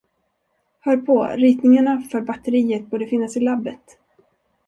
Hör 0.79 0.97
på, 0.97 1.23
ritningarna 1.23 2.01
för 2.11 2.21
batteriet 2.21 2.87
borde 2.89 3.07
finnas 3.07 3.37
i 3.37 3.39
labbet. 3.39 3.97